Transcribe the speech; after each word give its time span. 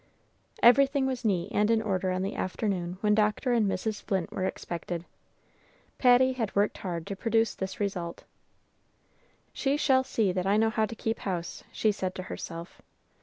Everything 0.63 1.05
was 1.05 1.23
neat 1.23 1.51
and 1.51 1.69
in 1.69 1.79
order 1.79 2.09
on 2.09 2.23
the 2.23 2.33
afternoon 2.35 2.97
when 3.01 3.13
Dr. 3.13 3.53
and 3.53 3.69
Mrs. 3.69 4.01
Flint 4.01 4.31
were 4.31 4.45
expected. 4.45 5.05
Patty 5.99 6.33
had 6.33 6.55
worked 6.55 6.79
hard 6.79 7.05
to 7.05 7.15
produce 7.15 7.53
this 7.53 7.79
result. 7.79 8.23
"She 9.53 9.77
shall 9.77 10.03
see 10.03 10.31
that 10.31 10.47
I 10.47 10.57
know 10.57 10.71
how 10.71 10.87
to 10.87 10.95
keep 10.95 11.19
house," 11.19 11.63
she 11.71 11.91
said 11.91 12.15
to 12.15 12.23
herself. 12.23 12.81